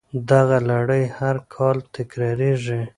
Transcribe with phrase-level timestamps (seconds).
[0.31, 2.81] دغه لړۍ هر کال تکراریږي